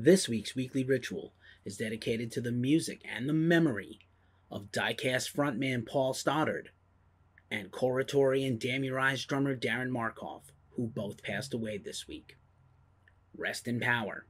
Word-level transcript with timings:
This 0.00 0.28
week's 0.28 0.54
weekly 0.54 0.84
ritual 0.84 1.32
is 1.64 1.76
dedicated 1.76 2.30
to 2.30 2.40
the 2.40 2.52
music 2.52 3.02
and 3.04 3.28
the 3.28 3.32
memory 3.32 3.98
of 4.48 4.70
Diecast 4.70 5.34
frontman 5.34 5.84
Paul 5.84 6.14
Stoddard 6.14 6.70
and 7.50 7.72
Coratori 7.72 8.46
and 8.46 8.60
Damn 8.60 8.84
Your 8.84 9.00
Eyes 9.00 9.24
drummer 9.24 9.56
Darren 9.56 9.88
Markov, 9.88 10.52
who 10.76 10.86
both 10.86 11.24
passed 11.24 11.52
away 11.52 11.78
this 11.78 12.06
week. 12.06 12.36
Rest 13.36 13.66
in 13.66 13.80
power. 13.80 14.24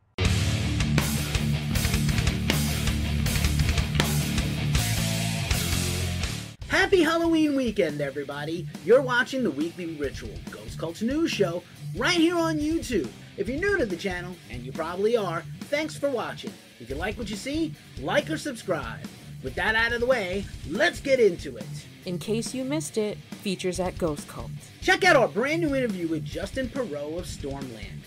Happy 6.68 7.02
Halloween 7.02 7.54
weekend, 7.54 8.00
everybody! 8.00 8.66
You're 8.86 9.02
watching 9.02 9.42
the 9.42 9.50
Weekly 9.50 9.96
Ritual 9.96 10.32
Ghost 10.50 10.78
Culture 10.78 11.04
News 11.04 11.30
Show 11.30 11.62
right 11.94 12.16
here 12.16 12.38
on 12.38 12.58
YouTube. 12.58 13.10
If 13.36 13.50
you're 13.50 13.60
new 13.60 13.76
to 13.76 13.84
the 13.84 13.96
channel, 13.96 14.34
and 14.50 14.64
you 14.64 14.72
probably 14.72 15.16
are, 15.16 15.44
thanks 15.68 15.96
for 15.96 16.10
watching. 16.10 16.52
If 16.80 16.88
you 16.88 16.96
like 16.96 17.18
what 17.18 17.30
you 17.30 17.36
see, 17.36 17.74
like 18.00 18.30
or 18.30 18.38
subscribe. 18.38 19.00
With 19.42 19.54
that 19.54 19.74
out 19.74 19.92
of 19.92 20.00
the 20.00 20.06
way, 20.06 20.44
let's 20.68 21.00
get 21.00 21.20
into 21.20 21.56
it. 21.56 21.66
In 22.06 22.18
case 22.18 22.54
you 22.54 22.64
missed 22.64 22.98
it, 22.98 23.18
features 23.42 23.78
at 23.78 23.98
Ghost 23.98 24.26
Cult. 24.28 24.50
Check 24.80 25.04
out 25.04 25.14
our 25.14 25.28
brand 25.28 25.60
new 25.60 25.74
interview 25.74 26.08
with 26.08 26.24
Justin 26.24 26.68
Perot 26.68 27.18
of 27.18 27.26
Stormland. 27.26 28.00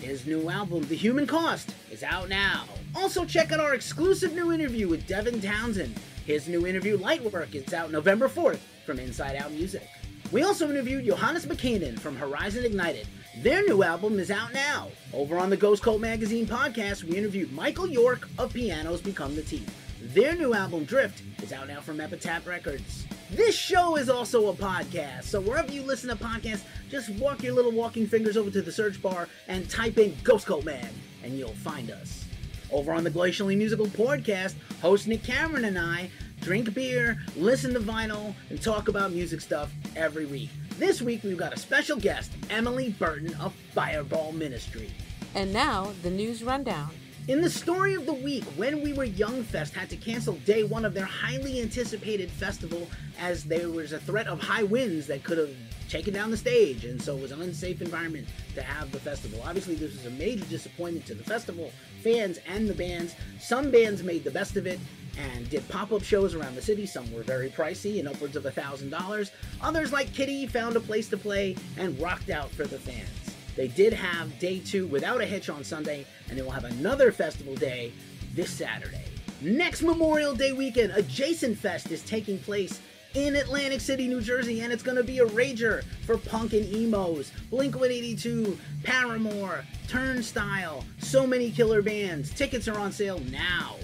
His 0.00 0.26
new 0.26 0.48
album, 0.48 0.86
The 0.86 0.94
Human 0.94 1.26
Cost, 1.26 1.74
is 1.90 2.02
out 2.02 2.28
now. 2.28 2.64
Also, 2.94 3.24
check 3.24 3.52
out 3.52 3.60
our 3.60 3.74
exclusive 3.74 4.32
new 4.32 4.52
interview 4.52 4.88
with 4.88 5.06
Devin 5.06 5.40
Townsend. 5.40 5.94
His 6.24 6.46
new 6.46 6.66
interview, 6.66 6.96
Lightwork, 6.96 7.54
is 7.54 7.74
out 7.74 7.90
November 7.90 8.28
4th 8.28 8.60
from 8.86 8.98
Inside 8.98 9.36
Out 9.36 9.50
Music. 9.50 9.86
We 10.30 10.42
also 10.42 10.68
interviewed 10.68 11.06
Johannes 11.06 11.46
McKinnon 11.46 11.98
from 11.98 12.14
Horizon 12.14 12.66
Ignited. 12.66 13.08
Their 13.38 13.62
new 13.62 13.82
album 13.82 14.18
is 14.18 14.30
out 14.30 14.52
now. 14.52 14.88
Over 15.14 15.38
on 15.38 15.48
the 15.48 15.56
Ghost 15.56 15.82
Cult 15.82 16.02
Magazine 16.02 16.46
podcast, 16.46 17.02
we 17.02 17.16
interviewed 17.16 17.50
Michael 17.50 17.86
York 17.86 18.28
of 18.36 18.52
Pianos 18.52 19.00
Become 19.00 19.34
the 19.36 19.42
Teeth. 19.42 19.74
Their 20.12 20.34
new 20.34 20.52
album, 20.52 20.84
Drift, 20.84 21.22
is 21.42 21.50
out 21.50 21.68
now 21.68 21.80
from 21.80 21.98
Epitaph 21.98 22.46
Records. 22.46 23.06
This 23.30 23.56
show 23.56 23.96
is 23.96 24.10
also 24.10 24.50
a 24.50 24.52
podcast, 24.52 25.24
so 25.24 25.40
wherever 25.40 25.72
you 25.72 25.82
listen 25.82 26.10
to 26.10 26.16
podcasts, 26.22 26.64
just 26.90 27.08
walk 27.14 27.42
your 27.42 27.54
little 27.54 27.72
walking 27.72 28.06
fingers 28.06 28.36
over 28.36 28.50
to 28.50 28.60
the 28.60 28.72
search 28.72 29.00
bar 29.00 29.28
and 29.48 29.68
type 29.70 29.96
in 29.96 30.14
Ghost 30.24 30.46
Cult 30.46 30.66
Mag, 30.66 30.88
and 31.22 31.38
you'll 31.38 31.54
find 31.54 31.90
us. 31.90 32.26
Over 32.70 32.92
on 32.92 33.02
the 33.02 33.10
Glacially 33.10 33.56
Musical 33.56 33.86
podcast, 33.86 34.54
host 34.82 35.08
Nick 35.08 35.22
Cameron 35.22 35.64
and 35.64 35.78
I 35.78 36.10
drink 36.40 36.72
beer, 36.74 37.18
listen 37.36 37.72
to 37.74 37.80
vinyl, 37.80 38.34
and 38.50 38.60
talk 38.60 38.88
about 38.88 39.12
music 39.12 39.40
stuff 39.40 39.72
every 39.96 40.26
week. 40.26 40.50
This 40.78 41.02
week 41.02 41.22
we've 41.24 41.36
got 41.36 41.52
a 41.52 41.58
special 41.58 41.98
guest, 41.98 42.32
Emily 42.50 42.90
Burton 42.90 43.34
of 43.34 43.54
Fireball 43.74 44.32
Ministry. 44.32 44.90
And 45.34 45.52
now, 45.52 45.92
the 46.02 46.10
news 46.10 46.42
rundown. 46.42 46.90
In 47.28 47.42
the 47.42 47.50
story 47.50 47.94
of 47.94 48.06
the 48.06 48.14
week, 48.14 48.44
When 48.56 48.80
We 48.82 48.94
Were 48.94 49.04
Young 49.04 49.42
Fest 49.42 49.74
had 49.74 49.90
to 49.90 49.96
cancel 49.96 50.34
day 50.46 50.64
one 50.64 50.86
of 50.86 50.94
their 50.94 51.04
highly 51.04 51.60
anticipated 51.60 52.30
festival 52.30 52.88
as 53.20 53.44
there 53.44 53.68
was 53.68 53.92
a 53.92 53.98
threat 53.98 54.26
of 54.26 54.40
high 54.40 54.62
winds 54.62 55.06
that 55.08 55.24
could 55.24 55.36
have 55.36 55.54
taken 55.90 56.14
down 56.14 56.30
the 56.30 56.36
stage, 56.36 56.84
and 56.84 57.00
so 57.00 57.16
it 57.16 57.20
was 57.20 57.32
an 57.32 57.42
unsafe 57.42 57.82
environment 57.82 58.26
to 58.54 58.62
have 58.62 58.90
the 58.92 59.00
festival. 59.00 59.42
Obviously, 59.44 59.74
this 59.74 59.92
was 59.92 60.06
a 60.06 60.10
major 60.10 60.44
disappointment 60.46 61.04
to 61.06 61.14
the 61.14 61.24
festival 61.24 61.70
fans 62.02 62.38
and 62.46 62.68
the 62.68 62.74
bands. 62.74 63.14
Some 63.40 63.70
bands 63.70 64.02
made 64.02 64.24
the 64.24 64.30
best 64.30 64.56
of 64.56 64.66
it 64.66 64.78
and 65.18 65.48
did 65.50 65.68
pop-up 65.68 66.02
shows 66.02 66.34
around 66.34 66.54
the 66.54 66.62
city. 66.62 66.86
Some 66.86 67.12
were 67.12 67.22
very 67.22 67.50
pricey 67.50 67.98
and 67.98 68.08
upwards 68.08 68.36
of 68.36 68.46
a 68.46 68.50
thousand 68.50 68.90
dollars. 68.90 69.30
Others, 69.60 69.92
like 69.92 70.12
Kitty, 70.14 70.46
found 70.46 70.76
a 70.76 70.80
place 70.80 71.08
to 71.08 71.16
play 71.16 71.56
and 71.76 71.98
rocked 72.00 72.30
out 72.30 72.50
for 72.50 72.64
the 72.64 72.78
fans. 72.78 73.08
They 73.56 73.68
did 73.68 73.92
have 73.92 74.38
day 74.38 74.60
two 74.60 74.86
without 74.86 75.20
a 75.20 75.26
hitch 75.26 75.50
on 75.50 75.64
Sunday, 75.64 76.06
and 76.28 76.38
they 76.38 76.42
will 76.42 76.50
have 76.52 76.64
another 76.64 77.10
festival 77.10 77.56
day 77.56 77.92
this 78.34 78.50
Saturday. 78.50 79.04
Next 79.40 79.82
Memorial 79.82 80.34
Day 80.34 80.52
weekend, 80.52 80.92
Adjacent 80.92 81.58
Fest 81.58 81.90
is 81.90 82.02
taking 82.02 82.38
place 82.38 82.80
in 83.14 83.36
Atlantic 83.36 83.80
City, 83.80 84.06
New 84.06 84.20
Jersey, 84.20 84.60
and 84.60 84.72
it's 84.72 84.82
to 84.82 85.02
be 85.02 85.18
a 85.18 85.26
rager 85.26 85.82
for 86.04 86.18
punk 86.18 86.52
and 86.52 86.66
emos. 86.72 87.32
Blink 87.50 87.74
182, 87.74 88.58
Paramore, 88.82 89.64
Turnstile, 89.88 90.84
so 90.98 91.26
many 91.26 91.50
killer 91.50 91.82
bands. 91.82 92.30
Tickets 92.32 92.68
are 92.68 92.78
on 92.78 92.92
sale 92.92 93.20
now. 93.30 93.76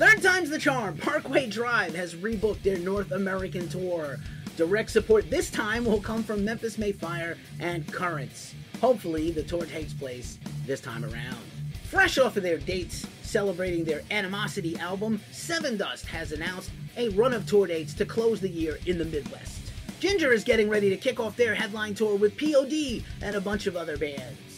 Third 0.00 0.22
time's 0.22 0.48
the 0.48 0.58
charm. 0.58 0.96
Parkway 0.96 1.46
Drive 1.46 1.94
has 1.94 2.14
rebooked 2.14 2.62
their 2.62 2.78
North 2.78 3.12
American 3.12 3.68
tour. 3.68 4.16
Direct 4.56 4.88
support 4.88 5.28
this 5.28 5.50
time 5.50 5.84
will 5.84 6.00
come 6.00 6.22
from 6.22 6.42
Memphis 6.42 6.78
May 6.78 6.92
Fire 6.92 7.36
and 7.58 7.86
Currents. 7.86 8.54
Hopefully, 8.80 9.30
the 9.30 9.42
tour 9.42 9.66
takes 9.66 9.92
place 9.92 10.38
this 10.64 10.80
time 10.80 11.04
around. 11.04 11.36
Fresh 11.90 12.16
off 12.16 12.38
of 12.38 12.42
their 12.42 12.56
dates 12.56 13.06
celebrating 13.20 13.84
their 13.84 14.00
Animosity 14.10 14.74
album, 14.78 15.20
Sevendust 15.32 16.06
has 16.06 16.32
announced 16.32 16.70
a 16.96 17.10
run 17.10 17.34
of 17.34 17.44
tour 17.46 17.66
dates 17.66 17.92
to 17.92 18.06
close 18.06 18.40
the 18.40 18.48
year 18.48 18.78
in 18.86 18.96
the 18.96 19.04
Midwest. 19.04 19.70
Ginger 20.00 20.32
is 20.32 20.44
getting 20.44 20.70
ready 20.70 20.88
to 20.88 20.96
kick 20.96 21.20
off 21.20 21.36
their 21.36 21.54
headline 21.54 21.92
tour 21.92 22.16
with 22.16 22.38
POD 22.38 23.04
and 23.20 23.36
a 23.36 23.40
bunch 23.42 23.66
of 23.66 23.76
other 23.76 23.98
bands. 23.98 24.49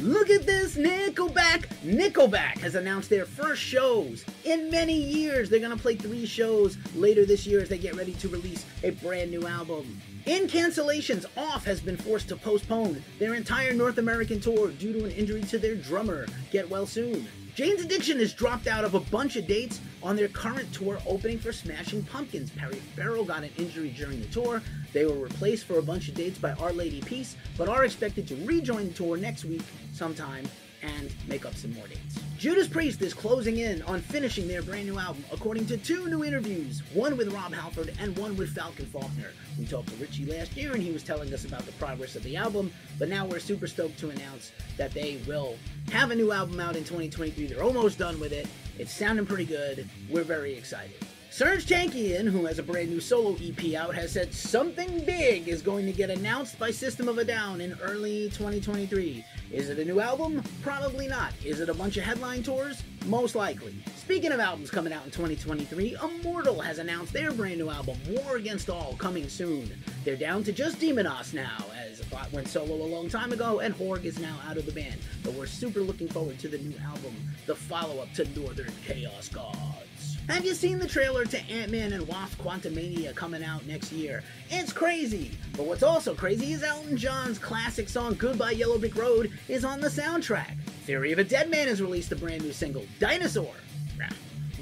Look 0.00 0.28
at 0.28 0.44
this, 0.44 0.76
Nickelback! 0.76 1.68
Nickelback 1.82 2.58
has 2.58 2.74
announced 2.74 3.08
their 3.08 3.24
first 3.24 3.62
shows 3.62 4.26
in 4.44 4.70
many 4.70 4.94
years. 4.94 5.48
They're 5.48 5.58
gonna 5.58 5.76
play 5.76 5.96
three 5.96 6.26
shows 6.26 6.76
later 6.94 7.24
this 7.24 7.46
year 7.46 7.62
as 7.62 7.70
they 7.70 7.78
get 7.78 7.96
ready 7.96 8.12
to 8.14 8.28
release 8.28 8.66
a 8.82 8.90
brand 8.90 9.30
new 9.30 9.46
album. 9.46 10.00
In 10.26 10.48
cancellations, 10.48 11.24
Off 11.36 11.64
has 11.64 11.80
been 11.80 11.96
forced 11.96 12.28
to 12.28 12.36
postpone 12.36 13.02
their 13.18 13.34
entire 13.34 13.72
North 13.72 13.96
American 13.96 14.38
tour 14.38 14.70
due 14.70 14.92
to 14.92 15.06
an 15.06 15.12
injury 15.12 15.42
to 15.44 15.58
their 15.58 15.76
drummer. 15.76 16.26
Get 16.50 16.68
well 16.68 16.86
soon. 16.86 17.26
Jane's 17.56 17.82
Addiction 17.82 18.18
has 18.18 18.34
dropped 18.34 18.66
out 18.66 18.84
of 18.84 18.92
a 18.92 19.00
bunch 19.00 19.36
of 19.36 19.46
dates 19.46 19.80
on 20.02 20.14
their 20.14 20.28
current 20.28 20.70
tour 20.74 20.98
opening 21.06 21.38
for 21.38 21.52
Smashing 21.52 22.02
Pumpkins. 22.04 22.50
Perry 22.50 22.74
Farrell 22.94 23.24
got 23.24 23.44
an 23.44 23.50
injury 23.56 23.94
during 23.96 24.20
the 24.20 24.26
tour. 24.26 24.60
They 24.92 25.06
were 25.06 25.14
replaced 25.14 25.64
for 25.64 25.78
a 25.78 25.82
bunch 25.82 26.08
of 26.08 26.14
dates 26.14 26.38
by 26.38 26.52
Our 26.52 26.74
Lady 26.74 27.00
Peace, 27.00 27.34
but 27.56 27.70
are 27.70 27.86
expected 27.86 28.28
to 28.28 28.36
rejoin 28.44 28.88
the 28.88 28.92
tour 28.92 29.16
next 29.16 29.46
week 29.46 29.62
sometime 29.94 30.46
and 30.82 31.10
make 31.28 31.46
up 31.46 31.54
some 31.54 31.72
more 31.72 31.86
dates. 31.86 32.25
Judas 32.38 32.68
Priest 32.68 33.00
is 33.00 33.14
closing 33.14 33.58
in 33.58 33.80
on 33.82 34.02
finishing 34.02 34.46
their 34.46 34.60
brand 34.60 34.86
new 34.86 34.98
album, 34.98 35.24
according 35.32 35.64
to 35.66 35.78
two 35.78 36.06
new 36.08 36.22
interviews, 36.22 36.82
one 36.92 37.16
with 37.16 37.32
Rob 37.32 37.54
Halford 37.54 37.94
and 37.98 38.16
one 38.18 38.36
with 38.36 38.54
Falcon 38.54 38.84
Faulkner. 38.84 39.32
We 39.58 39.64
talked 39.64 39.88
to 39.88 39.94
Richie 39.94 40.26
last 40.26 40.54
year 40.54 40.74
and 40.74 40.82
he 40.82 40.92
was 40.92 41.02
telling 41.02 41.32
us 41.32 41.46
about 41.46 41.64
the 41.64 41.72
progress 41.72 42.14
of 42.14 42.22
the 42.24 42.36
album, 42.36 42.70
but 42.98 43.08
now 43.08 43.24
we're 43.24 43.38
super 43.38 43.66
stoked 43.66 43.98
to 44.00 44.10
announce 44.10 44.52
that 44.76 44.92
they 44.92 45.18
will 45.26 45.56
have 45.92 46.10
a 46.10 46.14
new 46.14 46.30
album 46.30 46.60
out 46.60 46.76
in 46.76 46.84
2023. 46.84 47.46
They're 47.46 47.62
almost 47.62 47.98
done 47.98 48.20
with 48.20 48.32
it. 48.32 48.46
It's 48.78 48.92
sounding 48.92 49.24
pretty 49.24 49.46
good. 49.46 49.88
We're 50.10 50.22
very 50.22 50.54
excited. 50.54 51.05
Serj 51.36 51.66
Tankian, 51.66 52.26
who 52.26 52.46
has 52.46 52.58
a 52.58 52.62
brand 52.62 52.88
new 52.88 52.98
solo 52.98 53.36
EP 53.36 53.74
out, 53.74 53.94
has 53.94 54.12
said 54.12 54.32
something 54.32 55.04
big 55.04 55.48
is 55.48 55.60
going 55.60 55.84
to 55.84 55.92
get 55.92 56.08
announced 56.08 56.58
by 56.58 56.70
System 56.70 57.08
of 57.08 57.18
a 57.18 57.24
Down 57.26 57.60
in 57.60 57.76
early 57.82 58.30
2023. 58.30 59.22
Is 59.52 59.68
it 59.68 59.78
a 59.78 59.84
new 59.84 60.00
album? 60.00 60.42
Probably 60.62 61.06
not. 61.06 61.34
Is 61.44 61.60
it 61.60 61.68
a 61.68 61.74
bunch 61.74 61.98
of 61.98 62.04
headline 62.04 62.42
tours? 62.42 62.82
Most 63.04 63.34
likely. 63.34 63.74
Speaking 63.96 64.32
of 64.32 64.40
albums 64.40 64.70
coming 64.70 64.94
out 64.94 65.04
in 65.04 65.10
2023, 65.10 65.98
Immortal 66.02 66.58
has 66.58 66.78
announced 66.78 67.12
their 67.12 67.32
brand 67.32 67.58
new 67.58 67.68
album, 67.68 67.98
War 68.08 68.36
Against 68.36 68.70
All, 68.70 68.96
coming 68.96 69.28
soon. 69.28 69.70
They're 70.06 70.16
down 70.16 70.42
to 70.44 70.52
just 70.52 70.78
Demonaz 70.78 71.34
now, 71.34 71.66
as 71.78 72.00
Bot 72.06 72.32
went 72.32 72.48
solo 72.48 72.76
a 72.76 72.88
long 72.88 73.10
time 73.10 73.34
ago, 73.34 73.60
and 73.60 73.74
Horg 73.74 74.06
is 74.06 74.18
now 74.18 74.38
out 74.48 74.56
of 74.56 74.64
the 74.64 74.72
band. 74.72 75.00
But 75.22 75.34
we're 75.34 75.44
super 75.44 75.80
looking 75.80 76.08
forward 76.08 76.38
to 76.38 76.48
the 76.48 76.56
new 76.56 76.78
album, 76.78 77.14
the 77.44 77.54
follow 77.54 78.00
up 78.00 78.10
to 78.14 78.24
Northern 78.40 78.72
Chaos 78.86 79.28
Gods. 79.28 80.15
Have 80.28 80.44
you 80.44 80.54
seen 80.54 80.80
the 80.80 80.88
trailer 80.88 81.24
to 81.24 81.40
Ant-Man 81.44 81.92
and 81.92 82.06
Wasp 82.08 82.40
Quantumania 82.40 83.14
coming 83.14 83.44
out 83.44 83.64
next 83.64 83.92
year? 83.92 84.24
It's 84.50 84.72
crazy! 84.72 85.30
But 85.56 85.66
what's 85.66 85.84
also 85.84 86.16
crazy 86.16 86.52
is 86.52 86.64
Elton 86.64 86.96
John's 86.96 87.38
classic 87.38 87.88
song 87.88 88.14
Goodbye 88.14 88.50
Yellow 88.50 88.76
Brick 88.76 88.96
Road 88.96 89.30
is 89.46 89.64
on 89.64 89.80
the 89.80 89.86
soundtrack. 89.86 90.58
Theory 90.84 91.12
of 91.12 91.20
a 91.20 91.24
Dead 91.24 91.48
Man 91.48 91.68
has 91.68 91.80
released 91.80 92.10
a 92.10 92.16
brand 92.16 92.42
new 92.42 92.52
single, 92.52 92.84
Dinosaur. 92.98 93.54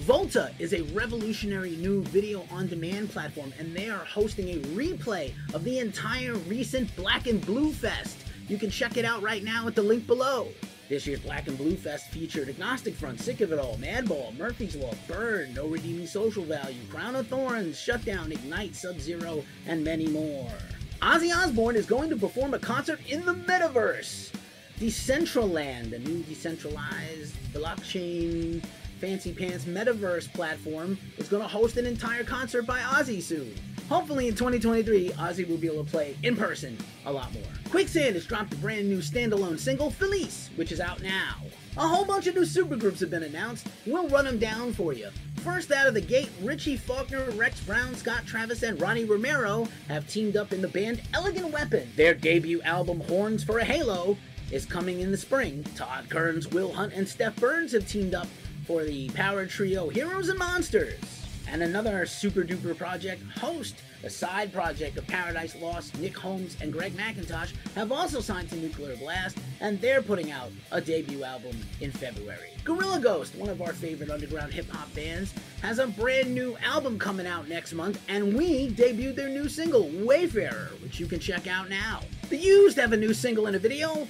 Volta 0.01 0.53
is 0.59 0.75
a 0.75 0.83
revolutionary 0.93 1.77
new 1.77 2.03
video 2.03 2.47
on 2.51 2.67
demand 2.67 3.09
platform, 3.09 3.51
and 3.59 3.75
they 3.75 3.89
are 3.89 4.05
hosting 4.05 4.51
a 4.51 4.59
replay 4.75 5.33
of 5.55 5.65
the 5.65 5.79
entire 5.79 6.35
recent 6.35 6.95
Black 6.95 7.27
and 7.27 7.45
Blue 7.47 7.73
Fest. 7.73 8.19
You 8.49 8.59
can 8.59 8.69
check 8.69 8.99
it 8.99 9.07
out 9.07 9.23
right 9.23 9.43
now 9.43 9.67
at 9.67 9.75
the 9.75 9.83
link 9.83 10.07
below. 10.07 10.49
This 10.87 11.07
year's 11.07 11.21
Black 11.21 11.49
and 11.49 11.57
Blue 11.57 11.77
Fest 11.77 12.09
featured 12.09 12.51
Agnostic 12.51 12.95
Front, 12.95 13.19
Sick 13.19 13.41
of 13.41 13.53
It 13.53 13.59
All, 13.59 13.79
Madball, 13.79 14.37
Murphy's 14.37 14.77
Law, 14.77 14.93
Burn, 15.09 15.55
No 15.55 15.67
Redeeming 15.67 16.07
Social 16.07 16.45
Value, 16.45 16.81
Crown 16.91 17.17
of 17.17 17.27
Thorns, 17.29 17.81
Shutdown, 17.81 18.31
Ignite, 18.31 18.77
Sub 18.77 19.01
Zero, 19.01 19.43
and 19.67 19.83
many 19.83 20.07
more. 20.09 20.53
Ozzy 21.01 21.35
Osbourne 21.35 21.77
is 21.77 21.87
going 21.87 22.11
to 22.11 22.17
perform 22.17 22.53
a 22.53 22.59
concert 22.59 23.01
in 23.09 23.25
the 23.25 23.35
metaverse. 23.35 24.31
Decentraland, 24.79 25.95
a 25.95 25.99
new 26.01 26.23
decentralized 26.25 27.35
blockchain 27.55 28.63
fancy 29.01 29.33
pants 29.33 29.65
metaverse 29.65 30.31
platform, 30.35 30.99
is 31.17 31.29
going 31.29 31.43
to 31.43 31.49
host 31.49 31.79
an 31.79 31.87
entire 31.87 32.25
concert 32.25 32.67
by 32.67 32.81
Ozzy 32.81 33.23
soon. 33.23 33.55
Hopefully 33.89 34.29
in 34.29 34.35
2023, 34.35 35.11
Ozzy 35.11 35.47
will 35.47 35.59
be 35.59 35.67
able 35.67 35.85
to 35.85 35.91
play 35.91 36.17
in 36.23 36.37
person 36.37 36.77
a 37.05 37.13
lot 37.13 37.33
more. 37.35 37.43
Quicksand 37.69 38.15
has 38.15 38.25
dropped 38.25 38.55
a 38.55 38.57
brand 38.57 38.89
new 38.89 38.99
standalone 38.99 39.59
single, 39.59 39.91
Felice, 39.91 40.49
which 40.57 40.73
is 40.73 40.81
out 40.81 41.03
now. 41.03 41.37
A 41.77 41.87
whole 41.87 42.05
bunch 42.05 42.27
of 42.27 42.35
new 42.35 42.43
supergroups 42.43 43.01
have 43.01 43.11
been 43.11 43.25
announced. 43.25 43.67
We'll 43.85 44.09
run 44.09 44.25
them 44.25 44.39
down 44.39 44.73
for 44.73 44.93
you. 44.93 45.11
First 45.37 45.71
out 45.71 45.87
of 45.87 45.93
the 45.93 46.01
gate, 46.01 46.31
Richie 46.41 46.79
Faulkner, 46.79 47.31
Rex 47.33 47.61
Brown, 47.61 47.95
Scott 47.95 48.25
Travis, 48.25 48.63
and 48.63 48.81
Ronnie 48.81 49.05
Romero 49.05 49.69
have 49.89 50.09
teamed 50.09 50.37
up 50.37 50.53
in 50.53 50.63
the 50.63 50.69
band 50.69 51.03
Elegant 51.13 51.53
Weapon. 51.53 51.91
Their 51.97 52.15
debut 52.15 52.63
album, 52.63 53.01
Horns 53.01 53.45
for 53.45 53.59
a 53.59 53.65
Halo, 53.65 54.17
is 54.51 54.65
coming 54.65 55.01
in 55.01 55.11
the 55.11 55.19
spring. 55.19 55.65
Todd 55.75 56.09
Kerns, 56.09 56.49
Will 56.49 56.73
Hunt, 56.73 56.95
and 56.95 57.07
Stef 57.07 57.37
Burns 57.37 57.73
have 57.73 57.87
teamed 57.87 58.15
up 58.15 58.29
for 58.67 58.85
the 58.85 59.11
power 59.11 59.45
trio 59.45 59.91
Heroes 59.91 60.31
and 60.31 60.39
Monsters. 60.39 61.24
And 61.49 61.63
another 61.63 62.05
super 62.07 62.43
duper 62.43 62.77
project, 62.77 63.23
Host, 63.39 63.77
a 64.03 64.11
side 64.11 64.53
project 64.53 64.97
of 64.97 65.07
Paradise 65.07 65.55
Lost, 65.57 65.99
Nick 65.99 66.17
Holmes, 66.17 66.57
and 66.61 66.73
Greg 66.73 66.97
Mackintosh, 66.97 67.53
have 67.75 67.93
also 67.93 68.21
signed 68.21 68.51
to 68.51 68.57
Nuclear 68.57 68.97
Blast, 68.97 69.39
and 69.61 69.81
they're 69.81 70.03
putting 70.03 70.31
out 70.31 70.51
a 70.73 70.81
debut 70.81 71.25
album 71.25 71.57
in 71.81 71.91
February. 71.93 72.51
Gorilla 72.65 72.99
Ghost, 72.99 73.35
one 73.37 73.49
of 73.49 73.63
our 73.63 73.73
favorite 73.73 74.11
underground 74.11 74.53
hip 74.53 74.69
hop 74.71 74.93
bands, 74.95 75.33
has 75.63 75.79
a 75.79 75.87
brand 75.87 76.35
new 76.35 76.57
album 76.65 76.99
coming 76.99 77.27
out 77.27 77.49
next 77.49 77.73
month, 77.73 78.01
and 78.09 78.37
we 78.37 78.71
debuted 78.71 79.17
their 79.17 79.29
new 79.29 79.49
single, 79.49 79.89
Wayfarer, 79.89 80.71
which 80.83 80.99
you 80.99 81.07
can 81.07 81.21
check 81.21 81.47
out 81.47 81.69
now. 81.69 82.01
The 82.31 82.39
Used 82.39 82.79
have 82.79 82.93
a 82.93 82.97
new 82.97 83.15
single 83.15 83.47
and 83.47 83.57
a 83.57 83.59
video, 83.59 84.09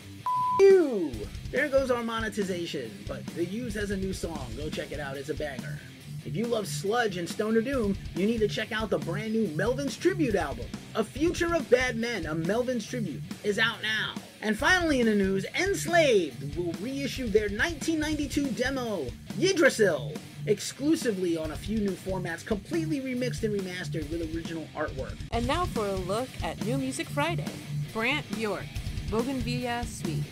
you. 0.61 1.13
There 1.51 1.69
goes 1.69 1.91
our 1.91 2.03
monetization. 2.03 2.91
But 3.07 3.27
The 3.27 3.45
Used 3.45 3.77
has 3.77 3.91
a 3.91 3.97
new 3.97 4.13
song. 4.13 4.49
Go 4.57 4.71
check 4.71 4.93
it 4.93 5.01
out. 5.01 5.17
It's 5.17 5.29
a 5.29 5.35
banger. 5.35 5.79
If 6.25 6.35
you 6.35 6.47
love 6.47 6.67
sludge 6.67 7.19
and 7.19 7.29
stoner 7.29 7.61
doom, 7.61 7.97
you 8.17 8.27
need 8.27 8.39
to 8.39 8.49
check 8.49 8.73
out 8.73 8.89
the 8.89 8.99
brand 8.99 9.33
new 9.35 9.47
Melvins 9.49 9.99
Tribute 9.99 10.35
album. 10.35 10.67
A 10.95 11.05
Future 11.05 11.55
of 11.55 11.69
Bad 11.69 11.97
Men, 11.97 12.25
a 12.25 12.35
Melvins 12.35 12.89
Tribute, 12.89 13.23
is 13.43 13.59
out 13.59 13.83
now. 13.83 14.15
And 14.41 14.59
finally 14.59 15.01
in 15.01 15.07
the 15.07 15.15
news, 15.15 15.45
Enslaved 15.55 16.57
will 16.57 16.73
reissue 16.81 17.29
their 17.29 17.49
1992 17.49 18.49
demo, 18.53 19.07
Yggdrasil, 19.39 20.15
exclusively 20.47 21.37
on 21.37 21.51
a 21.51 21.57
few 21.57 21.79
new 21.79 21.91
formats, 21.91 22.45
completely 22.45 23.01
remixed 23.01 23.43
and 23.43 23.59
remastered 23.59 24.09
with 24.11 24.35
original 24.35 24.67
artwork. 24.75 25.17
And 25.33 25.47
now 25.47 25.67
for 25.67 25.87
a 25.87 25.95
look 25.95 26.29
at 26.43 26.65
New 26.65 26.79
Music 26.79 27.09
Friday. 27.09 27.45
Brant 27.93 28.29
Bjork, 28.35 28.65
Bougainvillea 29.11 29.85
Suite, 29.87 30.25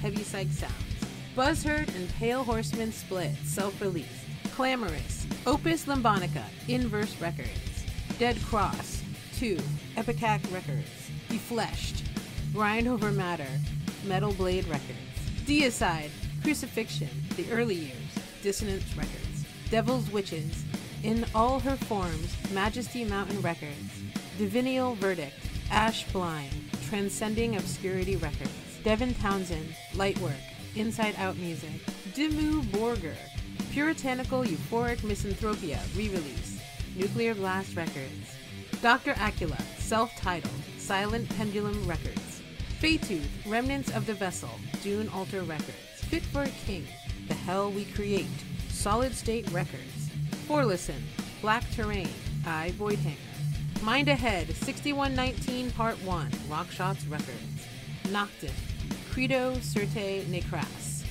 Heavy 0.00 0.22
Psych 0.22 0.48
Sounds. 0.52 0.74
Buzzherd 1.36 1.94
and 1.94 2.08
Pale 2.14 2.44
Horseman 2.44 2.92
Split, 2.92 3.32
self-released. 3.44 4.08
Clamorous, 4.52 5.19
Opus 5.46 5.86
Limbonica, 5.86 6.44
Inverse 6.68 7.18
Records. 7.18 7.48
Dead 8.18 8.36
Cross, 8.44 9.02
2, 9.38 9.58
Ipecac 9.96 10.42
Records. 10.52 11.10
Defleshed, 11.30 12.02
Grind 12.52 12.86
Over 12.86 13.10
Matter, 13.10 13.48
Metal 14.04 14.32
Blade 14.34 14.66
Records. 14.66 14.98
Deicide, 15.46 16.10
Crucifixion, 16.42 17.08
The 17.36 17.50
Early 17.50 17.76
Years, 17.76 17.96
Dissonance 18.42 18.94
Records. 18.94 19.46
Devil's 19.70 20.10
Witches, 20.10 20.62
In 21.02 21.24
All 21.34 21.58
Her 21.58 21.76
Forms, 21.76 22.36
Majesty 22.52 23.04
Mountain 23.06 23.40
Records. 23.40 24.02
Divinial 24.36 24.94
Verdict, 24.96 25.36
Ash 25.70 26.04
Blind, 26.12 26.52
Transcending 26.90 27.56
Obscurity 27.56 28.16
Records. 28.16 28.50
Devin 28.84 29.14
Townsend, 29.14 29.74
Lightwork, 29.94 30.34
Inside 30.76 31.14
Out 31.16 31.38
Music. 31.38 31.70
Dimmu 32.14 32.62
Borgir, 32.64 33.16
Puritanical 33.72 34.42
Euphoric 34.42 34.98
Misanthropia, 34.98 35.78
re-release. 35.96 36.60
Nuclear 36.96 37.36
Blast 37.36 37.76
Records. 37.76 38.34
Dr. 38.82 39.12
Acula, 39.14 39.60
self-titled, 39.78 40.52
Silent 40.76 41.28
Pendulum 41.36 41.86
Records. 41.86 42.42
Faytooth, 42.80 43.28
Remnants 43.46 43.94
of 43.94 44.06
the 44.06 44.14
Vessel, 44.14 44.50
Dune 44.82 45.08
Altar 45.10 45.42
Records. 45.42 46.02
Fit 46.08 46.24
for 46.24 46.42
a 46.42 46.48
King, 46.66 46.84
The 47.28 47.34
Hell 47.34 47.70
We 47.70 47.84
Create, 47.84 48.26
Solid 48.70 49.14
State 49.14 49.48
Records. 49.52 50.10
Forlesen, 50.48 51.00
Black 51.40 51.62
Terrain, 51.70 52.08
I 52.44 52.72
Voidhanger. 52.76 53.82
Mind 53.84 54.08
Ahead, 54.08 54.48
6119 54.56 55.70
Part 55.70 56.02
1, 56.02 56.30
Rockshots 56.50 57.08
Records. 57.08 57.66
Noctin, 58.10 58.50
Credo 59.12 59.54
Certe 59.60 60.24
Necras, 60.24 61.04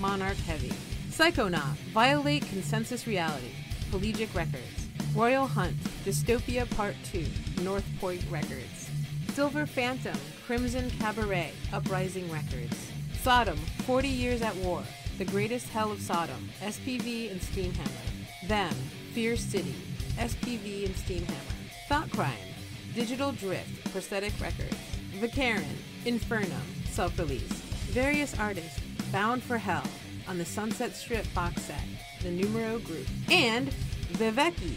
Monarch 0.00 0.38
Heavy. 0.38 0.72
Psychonaut, 1.18 1.74
Violate 1.92 2.46
Consensus 2.46 3.08
Reality, 3.08 3.50
Pelagic 3.90 4.32
Records. 4.36 4.86
Royal 5.16 5.48
Hunt, 5.48 5.74
Dystopia 6.04 6.70
Part 6.76 6.94
2, 7.10 7.26
North 7.64 7.84
Point 8.00 8.22
Records. 8.30 8.88
Silver 9.32 9.66
Phantom, 9.66 10.16
Crimson 10.46 10.88
Cabaret, 10.90 11.50
Uprising 11.72 12.30
Records. 12.30 12.92
Sodom, 13.20 13.56
40 13.84 14.06
Years 14.06 14.42
at 14.42 14.54
War, 14.58 14.84
The 15.18 15.24
Greatest 15.24 15.68
Hell 15.70 15.90
of 15.90 16.00
Sodom, 16.00 16.50
SPV 16.60 17.32
and 17.32 17.40
Steamhammer. 17.40 18.46
Them, 18.46 18.74
Fear 19.12 19.36
City, 19.38 19.74
SPV 20.18 20.86
and 20.86 20.94
Steamhammer. 20.94 21.56
Thought 21.88 22.12
Crime, 22.12 22.54
Digital 22.94 23.32
Drift, 23.32 23.90
Prosthetic 23.90 24.34
Records. 24.40 24.76
Vicarin, 25.18 25.64
Infernum, 26.04 26.86
self 26.88 27.18
release. 27.18 27.42
Various 27.90 28.38
artists, 28.38 28.78
Bound 29.10 29.42
for 29.42 29.58
Hell, 29.58 29.82
on 30.28 30.36
the 30.36 30.44
Sunset 30.44 30.94
Strip 30.94 31.32
box 31.34 31.62
set, 31.62 31.82
the 32.22 32.30
Numero 32.30 32.78
Group. 32.80 33.06
And 33.30 33.68
Viveki, 34.12 34.74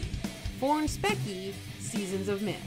Forn 0.58 0.86
Specky, 0.86 1.52
Seasons 1.78 2.28
of 2.28 2.42
Mist. 2.42 2.58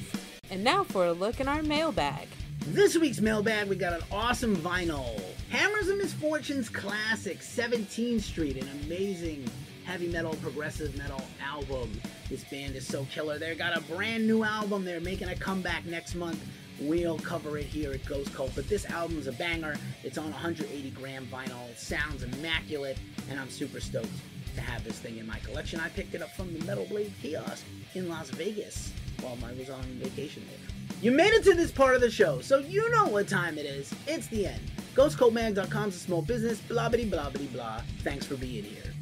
And 0.52 0.64
now 0.64 0.84
for 0.84 1.08
a 1.08 1.12
look 1.12 1.40
in 1.40 1.48
our 1.48 1.64
mailbag. 1.64 2.28
This 2.68 2.96
week's 2.96 3.20
mailbag, 3.20 3.68
we 3.68 3.76
got 3.76 3.94
an 3.94 4.02
awesome 4.12 4.56
vinyl. 4.58 5.20
Hammers 5.50 5.88
and 5.88 5.98
Misfortunes 5.98 6.70
Classic, 6.70 7.40
17th 7.40 8.22
Street, 8.22 8.58
an 8.58 8.70
amazing 8.84 9.50
heavy 9.84 10.08
metal, 10.08 10.36
progressive 10.42 10.96
metal 10.98 11.22
album. 11.44 11.92
This 12.30 12.44
band 12.46 12.76
is 12.76 12.88
so 12.88 13.06
killer. 13.06 13.38
They 13.40 13.56
got 13.56 13.78
a 13.78 13.82
brand 13.82 14.28
new 14.28 14.44
album. 14.44 14.84
They're 14.84 15.00
making 15.00 15.30
a 15.30 15.36
comeback 15.36 15.86
next 15.86 16.16
month. 16.16 16.44
We'll 16.82 17.20
cover 17.20 17.58
it 17.58 17.66
here 17.66 17.94
at 17.94 18.06
Ghost 18.06 18.34
Cult, 18.34 18.52
but 18.54 18.68
this 18.68 18.86
album's 18.86 19.28
a 19.28 19.32
banger. 19.32 19.78
It's 20.04 20.18
on 20.18 20.32
180 20.32 20.90
gram 20.92 21.26
vinyl. 21.28 21.70
It 21.70 21.80
sounds 21.80 22.24
immaculate, 22.24 22.98
and 23.30 23.40
I'm 23.40 23.50
super 23.50 23.80
stoked 23.80 24.10
to 24.56 24.62
have 24.62 24.84
this 24.84 25.00
thing 25.00 25.18
in 25.18 25.26
my 25.26 25.40
collection. 25.40 25.80
I 25.80 25.90
picked 25.90 26.16
it 26.16 26.22
up 26.22 26.32
from 26.36 26.54
the 26.54 26.64
Metal 26.66 26.86
Blade 26.86 27.14
kiosk 27.22 27.66
in 27.94 28.10
Las 28.10 28.30
Vegas 28.32 28.92
while 29.22 29.38
I 29.46 29.54
was 29.54 29.70
on 29.70 29.84
vacation 30.02 30.44
there. 30.50 30.98
You 31.02 31.12
made 31.12 31.34
it 31.34 31.44
to 31.46 31.54
this 31.54 31.72
part 31.72 31.96
of 31.96 32.02
the 32.02 32.12
show, 32.12 32.42
so 32.42 32.60
you 32.60 32.90
know 32.92 33.08
what 33.08 33.28
time 33.28 33.58
it 33.58 33.66
is. 33.66 33.94
It's 34.08 34.28
the 34.28 34.48
end. 34.48 34.62
GhostCultMag.com's 34.96 35.96
a 35.96 36.00
small 36.00 36.22
business, 36.22 36.60
blah 36.62 36.90
blah 36.90 37.06
blah 37.06 37.30
blah 37.30 37.48
blah. 37.54 37.82
Thanks 38.04 38.26
for 38.26 38.36
being 38.36 38.64
here. 38.64 38.94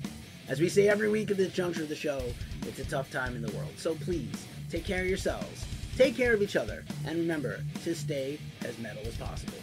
As 0.48 0.60
we 0.60 0.70
say 0.70 0.90
every 0.90 1.10
week 1.10 1.32
at 1.32 1.38
this 1.38 1.54
juncture 1.54 1.84
of 1.84 1.90
the 1.90 1.96
show, 1.96 2.22
it's 2.64 2.80
a 2.80 2.86
tough 2.86 3.12
time 3.12 3.36
in 3.36 3.42
the 3.42 3.52
world. 3.52 3.72
So 3.78 3.96
please, 3.96 4.46
take 4.70 4.86
care 4.86 5.02
of 5.02 5.08
yourselves, 5.08 5.66
take 5.98 6.16
care 6.16 6.34
of 6.34 6.42
each 6.42 6.56
other, 6.56 6.84
and 7.06 7.18
remember 7.18 7.60
to 7.84 7.96
stay 7.96 8.40
as 8.64 8.78
metal 8.80 9.04
as 9.06 9.16
possible. 9.18 9.54